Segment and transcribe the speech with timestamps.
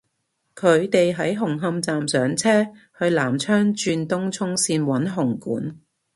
[0.55, 2.65] 佢哋喺紅磡站上車
[2.97, 5.77] 去南昌轉東涌綫搵紅館